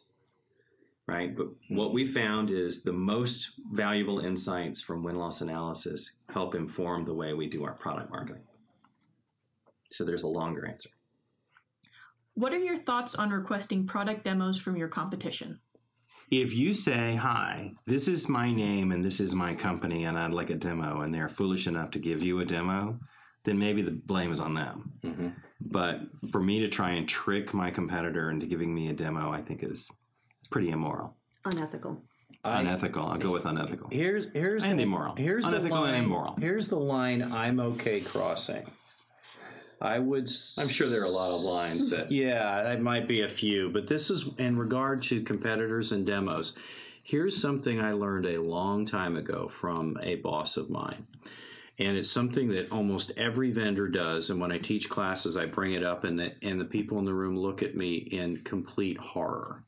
right? 1.07 1.37
But 1.37 1.49
what 1.69 1.93
we 1.93 2.05
found 2.05 2.51
is 2.51 2.83
the 2.83 2.93
most 2.93 3.53
valuable 3.71 4.19
insights 4.19 4.83
from 4.83 5.03
win 5.03 5.17
loss 5.17 5.41
analysis 5.41 6.11
help 6.31 6.55
inform 6.55 7.05
the 7.05 7.15
way 7.15 7.33
we 7.33 7.49
do 7.49 7.65
our 7.65 7.75
product 7.75 8.11
marketing. 8.11 8.43
So 9.91 10.05
there's 10.05 10.25
a 10.25 10.29
longer 10.29 10.67
answer. 10.67 10.91
What 12.35 12.53
are 12.53 12.59
your 12.59 12.77
thoughts 12.77 13.15
on 13.15 13.31
requesting 13.31 13.87
product 13.87 14.25
demos 14.25 14.59
from 14.59 14.77
your 14.77 14.89
competition? 14.89 15.61
If 16.31 16.53
you 16.53 16.75
say, 16.75 17.15
Hi, 17.15 17.73
this 17.87 18.09
is 18.09 18.29
my 18.29 18.51
name 18.51 18.91
and 18.91 19.05
this 19.05 19.21
is 19.21 19.35
my 19.35 19.55
company, 19.55 20.05
and 20.05 20.19
I'd 20.19 20.33
like 20.33 20.51
a 20.51 20.57
demo, 20.57 21.03
and 21.03 21.15
they're 21.15 21.29
foolish 21.29 21.69
enough 21.69 21.93
to 21.93 22.01
give 22.01 22.23
you 22.23 22.41
a 22.41 22.45
demo, 22.45 22.99
then 23.45 23.61
maybe 23.61 23.81
the 23.81 23.93
blame 23.93 24.33
is 24.33 24.41
on 24.41 24.55
them. 24.55 24.93
Mm-hmm. 25.03 25.29
But 25.61 26.01
for 26.33 26.41
me 26.41 26.61
to 26.61 26.69
try 26.69 26.91
and 26.91 27.09
trick 27.09 27.55
my 27.55 27.71
competitor 27.71 28.29
into 28.29 28.47
giving 28.47 28.75
me 28.75 28.89
a 28.89 28.93
demo, 28.93 29.33
I 29.33 29.41
think 29.41 29.63
is 29.63 29.89
pretty 30.47 30.71
immoral. 30.71 31.15
Unethical. 31.45 32.03
unethical. 32.45 33.07
I'll 33.07 33.19
go 33.19 33.31
with 33.33 33.45
unethical. 33.45 33.89
Here's 33.91 34.27
here's 34.33 34.65
And 34.65 34.79
the, 34.79 34.85
immoral. 34.85 35.15
Here's 35.17 35.45
the 35.45 35.51
Unethical 35.51 35.85
and 35.85 35.93
line. 35.93 36.05
immoral. 36.05 36.37
Here's 36.41 36.69
the 36.69 36.77
line. 36.79 37.23
I'm 37.23 37.61
okay 37.61 38.01
crossing. 38.01 38.65
I 39.81 39.99
would. 39.99 40.25
s- 40.25 40.57
I'm 40.61 40.69
sure 40.69 40.89
there 40.89 41.03
are 41.03 41.07
a 41.07 41.09
lot 41.11 41.35
of 41.35 41.41
lines 41.43 41.91
that 41.91 42.11
Yeah, 42.11 42.63
That 42.63 42.81
might 42.81 43.07
be 43.07 43.21
a 43.23 43.29
few, 43.29 43.69
but 43.71 43.87
this 43.89 44.11
is 44.11 44.31
in 44.39 44.57
regard 44.57 45.03
to 45.05 45.21
competitors 45.23 45.93
and 45.93 46.07
demos. 46.07 46.55
Here's 47.03 47.37
something 47.41 47.81
I 47.81 47.93
learned 47.93 48.27
a 48.27 48.41
long 48.41 48.87
time 48.87 49.17
ago 49.17 49.49
from 49.49 49.99
a 50.03 50.17
boss 50.17 50.57
of 50.57 50.71
mine. 50.71 51.07
And 51.79 51.97
it's 51.99 52.11
something 52.11 52.49
that 52.49 52.73
almost 52.73 53.13
every 53.19 53.53
vendor 53.53 53.87
does. 53.87 54.31
And 54.31 54.41
when 54.41 54.51
I 54.51 54.57
teach 54.57 54.89
classes, 54.89 55.37
I 55.37 55.45
bring 55.45 55.75
it 55.75 55.85
up, 55.85 56.05
and 56.05 56.19
the, 56.19 56.33
and 56.43 56.59
the 56.59 56.65
people 56.65 56.99
in 56.99 57.05
the 57.05 57.13
room 57.13 57.37
look 57.39 57.63
at 57.63 57.77
me 57.77 57.97
in 57.97 58.39
complete 58.39 58.97
horror. 58.97 59.63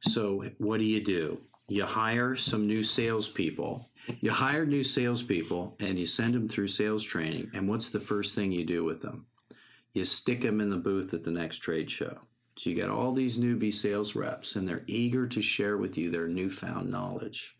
So, 0.00 0.44
what 0.58 0.78
do 0.78 0.84
you 0.84 1.02
do? 1.02 1.40
You 1.68 1.84
hire 1.84 2.36
some 2.36 2.66
new 2.66 2.84
salespeople. 2.84 3.90
You 4.20 4.30
hire 4.30 4.64
new 4.64 4.84
salespeople 4.84 5.76
and 5.80 5.98
you 5.98 6.06
send 6.06 6.34
them 6.34 6.48
through 6.48 6.68
sales 6.68 7.02
training. 7.02 7.50
And 7.54 7.68
what's 7.68 7.90
the 7.90 7.98
first 7.98 8.34
thing 8.34 8.52
you 8.52 8.64
do 8.64 8.84
with 8.84 9.02
them? 9.02 9.26
You 9.92 10.04
stick 10.04 10.42
them 10.42 10.60
in 10.60 10.70
the 10.70 10.76
booth 10.76 11.12
at 11.12 11.24
the 11.24 11.32
next 11.32 11.58
trade 11.58 11.90
show. 11.90 12.18
So 12.56 12.70
you 12.70 12.76
got 12.76 12.90
all 12.90 13.12
these 13.12 13.38
newbie 13.38 13.74
sales 13.74 14.14
reps, 14.14 14.56
and 14.56 14.66
they're 14.66 14.84
eager 14.86 15.26
to 15.26 15.42
share 15.42 15.76
with 15.76 15.98
you 15.98 16.10
their 16.10 16.28
newfound 16.28 16.90
knowledge. 16.90 17.56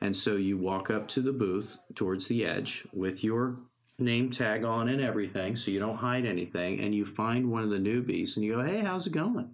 And 0.00 0.14
so 0.14 0.36
you 0.36 0.58
walk 0.58 0.90
up 0.90 1.08
to 1.08 1.20
the 1.20 1.32
booth 1.32 1.78
towards 1.94 2.28
the 2.28 2.44
edge 2.44 2.86
with 2.92 3.24
your 3.24 3.56
name 3.98 4.30
tag 4.30 4.64
on 4.64 4.88
and 4.88 5.00
everything, 5.00 5.56
so 5.56 5.70
you 5.70 5.80
don't 5.80 5.96
hide 5.96 6.26
anything, 6.26 6.80
and 6.80 6.94
you 6.94 7.04
find 7.06 7.50
one 7.50 7.62
of 7.62 7.70
the 7.70 7.78
newbies 7.78 8.36
and 8.36 8.44
you 8.44 8.54
go, 8.54 8.62
Hey, 8.62 8.80
how's 8.80 9.06
it 9.06 9.12
going? 9.12 9.50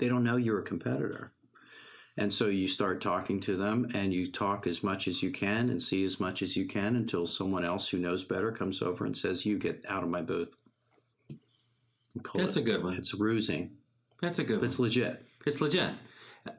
They 0.00 0.08
don't 0.08 0.24
know 0.24 0.36
you're 0.36 0.58
a 0.58 0.62
competitor. 0.64 1.30
And 2.16 2.32
so 2.32 2.46
you 2.48 2.66
start 2.68 3.00
talking 3.02 3.38
to 3.42 3.56
them 3.56 3.86
and 3.94 4.12
you 4.12 4.30
talk 4.30 4.66
as 4.66 4.82
much 4.82 5.06
as 5.06 5.22
you 5.22 5.30
can 5.30 5.68
and 5.68 5.80
see 5.80 6.04
as 6.04 6.18
much 6.18 6.42
as 6.42 6.56
you 6.56 6.66
can 6.66 6.96
until 6.96 7.26
someone 7.26 7.64
else 7.64 7.90
who 7.90 7.98
knows 7.98 8.24
better 8.24 8.50
comes 8.50 8.80
over 8.82 9.04
and 9.04 9.16
says, 9.16 9.44
You 9.46 9.58
get 9.58 9.84
out 9.88 10.02
of 10.02 10.08
my 10.08 10.22
booth. 10.22 10.48
That's 12.34 12.56
it- 12.56 12.60
a 12.60 12.64
good 12.64 12.82
one. 12.82 12.94
It's 12.94 13.14
rusing. 13.14 13.72
That's 14.20 14.38
a 14.38 14.44
good 14.44 14.58
one. 14.58 14.66
It's 14.66 14.78
legit. 14.78 15.22
It's 15.46 15.60
legit, 15.62 15.92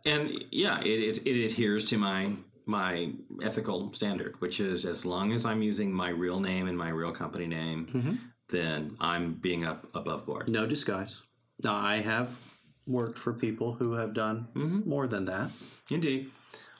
and 0.06 0.44
yeah, 0.52 0.80
it, 0.82 0.88
it, 1.18 1.28
it 1.28 1.46
adheres 1.46 1.86
to 1.86 1.98
my 1.98 2.32
my 2.66 3.12
ethical 3.44 3.94
standard, 3.94 4.36
which 4.40 4.60
is 4.60 4.86
as 4.86 5.06
long 5.06 5.32
as 5.32 5.46
I'm 5.46 5.62
using 5.62 5.92
my 5.94 6.10
real 6.10 6.40
name 6.40 6.68
and 6.68 6.76
my 6.78 6.90
real 6.90 7.12
company 7.12 7.46
name, 7.46 7.86
Mhm. 7.88 8.18
then 8.50 8.96
I'm 9.00 9.34
being 9.34 9.64
up 9.66 9.88
above 9.96 10.26
board. 10.26 10.48
No 10.50 10.66
disguise. 10.66 11.22
Now, 11.64 11.76
I 11.76 11.98
have 11.98 12.36
worked 12.92 13.18
for 13.18 13.34
people 13.34 13.74
who 13.74 13.94
have 13.94 14.14
done 14.14 14.48
Mhm. 14.56 14.86
more 14.86 15.08
than 15.08 15.26
that. 15.26 15.52
Indeed, 15.90 16.32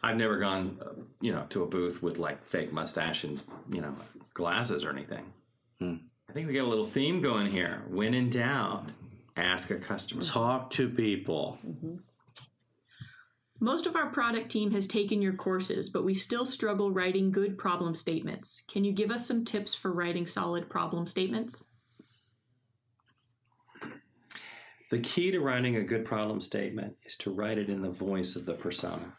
I've 0.04 0.18
never 0.18 0.38
gone, 0.38 0.78
uh, 0.82 0.94
you 1.20 1.32
know, 1.32 1.46
to 1.50 1.64
a 1.64 1.68
booth 1.68 2.02
with 2.02 2.18
like 2.18 2.44
fake 2.44 2.72
mustache 2.74 3.24
and 3.24 3.42
you 3.72 3.82
know 3.82 3.96
glasses 4.34 4.84
or 4.84 4.90
anything. 4.90 5.34
Hmm. 5.80 5.96
I 6.30 6.34
think 6.34 6.48
we 6.48 6.54
got 6.54 6.66
a 6.66 6.70
little 6.70 6.86
theme 6.86 7.22
going 7.22 7.52
here. 7.52 7.84
When 7.90 8.14
in 8.14 8.30
doubt, 8.30 8.94
ask 9.36 9.70
a 9.70 9.78
customer. 9.78 10.22
Talk 10.22 10.70
to 10.72 10.90
people. 10.90 11.60
Most 13.60 13.86
of 13.86 13.96
our 13.96 14.08
product 14.10 14.50
team 14.50 14.72
has 14.72 14.88
taken 14.88 15.22
your 15.22 15.34
courses, 15.34 15.90
but 15.90 16.04
we 16.04 16.16
still 16.16 16.46
struggle 16.46 16.90
writing 16.92 17.32
good 17.32 17.58
problem 17.60 17.94
statements. 17.94 18.64
Can 18.68 18.84
you 18.84 18.92
give 18.92 19.12
us 19.12 19.28
some 19.28 19.46
tips 19.46 19.76
for 19.76 19.92
writing 19.92 20.26
solid 20.26 20.68
problem 20.68 21.06
statements? 21.06 21.64
The 24.92 25.00
key 25.00 25.32
to 25.32 25.40
writing 25.40 25.78
a 25.78 25.84
good 25.86 26.04
problem 26.04 26.42
statement 26.42 26.98
is 27.06 27.16
to 27.18 27.32
write 27.32 27.58
it 27.58 27.70
in 27.70 27.82
the 27.82 27.90
voice 27.90 28.36
of 28.36 28.46
the 28.46 28.56
persona. 28.56 29.14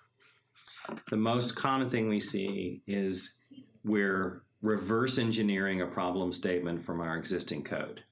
The 1.08 1.16
most 1.16 1.56
common 1.56 1.88
thing 1.88 2.08
we 2.08 2.20
see 2.20 2.82
is 2.86 3.40
we're 3.82 4.42
reverse 4.60 5.18
engineering 5.18 5.80
a 5.80 5.86
problem 5.86 6.30
statement 6.30 6.82
from 6.82 7.00
our 7.00 7.16
existing 7.16 7.64
code. 7.64 8.04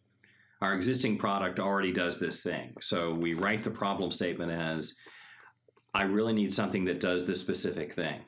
Our 0.63 0.73
existing 0.73 1.19
product 1.19 1.61
already 1.61 1.93
does 1.93 2.19
this 2.19 2.43
thing. 2.43 2.77
So 2.81 3.13
we 3.13 3.35
write 3.35 3.63
the 3.63 3.71
problem 3.71 4.11
statement 4.11 4.51
as 4.51 4.95
I 5.93 6.05
really 6.05 6.33
need 6.33 6.55
something 6.55 6.87
that 6.87 6.99
does 6.99 7.27
this 7.27 7.43
specific 7.43 7.93
thing. 7.93 8.23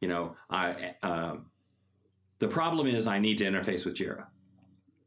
You 0.00 0.08
know, 0.08 0.36
I 0.50 0.94
uh, 1.04 1.36
the 2.40 2.48
problem 2.48 2.88
is 2.88 3.06
I 3.06 3.20
need 3.20 3.38
to 3.38 3.44
interface 3.44 3.86
with 3.86 3.94
Jira 3.94 4.26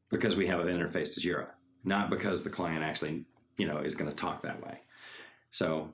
because 0.09 0.37
we 0.37 0.47
have 0.47 0.61
an 0.61 0.67
interface 0.67 1.13
to 1.15 1.19
Jira 1.19 1.47
not 1.87 2.09
because 2.09 2.43
the 2.43 2.49
client 2.49 2.83
actually, 2.83 3.23
you 3.57 3.65
know, 3.65 3.77
is 3.77 3.95
going 3.95 4.09
to 4.09 4.15
talk 4.15 4.41
that 4.41 4.61
way. 4.63 4.81
So 5.49 5.93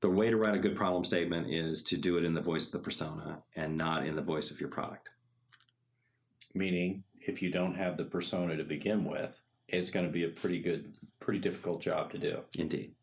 the 0.00 0.08
way 0.08 0.30
to 0.30 0.36
write 0.36 0.54
a 0.54 0.60
good 0.60 0.76
problem 0.76 1.04
statement 1.04 1.48
is 1.50 1.82
to 1.84 1.96
do 1.96 2.18
it 2.18 2.24
in 2.24 2.34
the 2.34 2.40
voice 2.40 2.66
of 2.66 2.72
the 2.72 2.78
persona 2.78 3.42
and 3.56 3.76
not 3.76 4.06
in 4.06 4.14
the 4.16 4.22
voice 4.22 4.50
of 4.50 4.60
your 4.60 4.70
product. 4.70 5.08
meaning 6.54 7.02
if 7.20 7.40
you 7.40 7.50
don't 7.50 7.74
have 7.74 7.96
the 7.96 8.04
persona 8.04 8.56
to 8.56 8.64
begin 8.64 9.04
with, 9.04 9.40
it's 9.68 9.90
going 9.90 10.06
to 10.06 10.12
be 10.12 10.24
a 10.24 10.28
pretty 10.28 10.60
good, 10.60 10.92
pretty 11.20 11.38
difficult 11.38 11.80
job 11.80 12.10
to 12.10 12.18
do. 12.18 12.40
Indeed. 12.58 12.94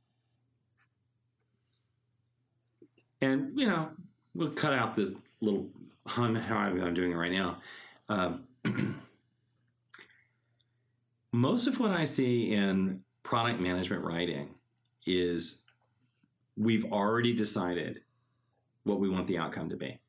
And, 3.22 3.60
you 3.60 3.66
know, 3.68 3.90
we'll 4.36 4.50
cut 4.50 4.74
out 4.74 4.96
this 4.96 5.12
little 5.42 5.70
hum, 6.06 6.36
how 6.36 6.58
I'm 6.58 6.94
doing 6.94 7.12
it 7.14 7.16
right 7.16 7.32
now. 7.32 7.58
Um, 8.10 8.44
most 11.32 11.68
of 11.68 11.80
what 11.80 11.92
I 11.92 12.04
see 12.04 12.52
in 12.52 13.02
product 13.24 13.60
management 13.60 14.04
writing 14.04 14.50
is 15.06 15.64
we've 16.58 16.92
already 16.92 17.34
decided 17.34 18.02
what 18.84 19.00
we 19.00 19.10
want 19.10 19.28
the 19.28 19.38
outcome 19.38 19.70
to 19.70 19.78
be. 19.78 20.00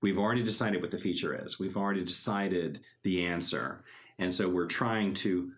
We've 0.00 0.18
already 0.18 0.42
decided 0.42 0.82
what 0.82 0.90
the 0.90 0.98
feature 0.98 1.44
is. 1.44 1.58
We've 1.58 1.76
already 1.76 2.04
decided 2.04 2.80
the 3.02 3.26
answer. 3.26 3.84
And 4.18 4.34
so 4.34 4.48
we're 4.48 4.66
trying 4.66 5.14
to 5.14 5.52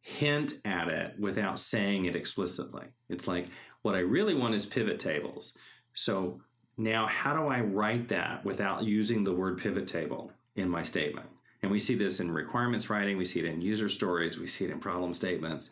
hint 0.00 0.54
at 0.64 0.88
it 0.88 1.18
without 1.18 1.58
saying 1.58 2.06
it 2.06 2.16
explicitly. 2.16 2.86
It's 3.08 3.28
like, 3.28 3.48
what 3.82 3.94
I 3.94 4.00
really 4.00 4.34
want 4.34 4.54
is 4.54 4.66
pivot 4.66 4.98
tables. 4.98 5.56
So 5.92 6.40
now, 6.76 7.06
how 7.06 7.34
do 7.34 7.48
I 7.48 7.60
write 7.60 8.08
that 8.08 8.44
without 8.44 8.84
using 8.84 9.22
the 9.22 9.34
word 9.34 9.58
pivot 9.58 9.86
table 9.86 10.32
in 10.56 10.68
my 10.68 10.82
statement? 10.82 11.28
And 11.62 11.70
we 11.70 11.78
see 11.78 11.94
this 11.94 12.20
in 12.20 12.30
requirements 12.30 12.88
writing, 12.88 13.16
we 13.16 13.24
see 13.24 13.40
it 13.40 13.44
in 13.44 13.60
user 13.60 13.88
stories, 13.88 14.38
we 14.38 14.46
see 14.46 14.64
it 14.64 14.70
in 14.70 14.78
problem 14.78 15.12
statements. 15.12 15.70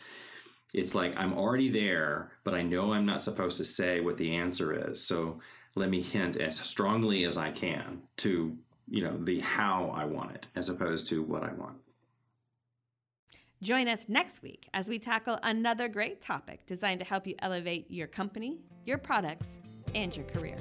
It's 0.74 0.94
like 0.94 1.18
I'm 1.18 1.32
already 1.32 1.70
there, 1.70 2.32
but 2.44 2.54
I 2.54 2.62
know 2.62 2.92
I'm 2.92 3.06
not 3.06 3.22
supposed 3.22 3.56
to 3.56 3.64
say 3.64 4.00
what 4.00 4.18
the 4.18 4.36
answer 4.36 4.90
is. 4.90 5.02
So 5.02 5.40
let 5.74 5.88
me 5.88 6.02
hint 6.02 6.36
as 6.36 6.56
strongly 6.56 7.24
as 7.24 7.36
I 7.38 7.50
can 7.50 8.02
to, 8.18 8.56
you 8.88 9.02
know, 9.02 9.16
the 9.16 9.40
how 9.40 9.90
I 9.94 10.04
want 10.04 10.32
it 10.32 10.48
as 10.54 10.68
opposed 10.68 11.06
to 11.08 11.22
what 11.22 11.42
I 11.42 11.52
want. 11.52 11.76
Join 13.62 13.88
us 13.88 14.08
next 14.08 14.42
week 14.42 14.68
as 14.72 14.88
we 14.88 14.98
tackle 14.98 15.38
another 15.42 15.88
great 15.88 16.20
topic 16.20 16.64
designed 16.66 17.00
to 17.00 17.06
help 17.06 17.26
you 17.26 17.34
elevate 17.40 17.90
your 17.90 18.06
company, 18.06 18.58
your 18.84 18.98
products, 18.98 19.58
and 19.94 20.16
your 20.16 20.26
career. 20.26 20.56